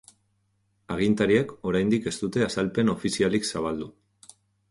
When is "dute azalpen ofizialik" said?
2.23-3.47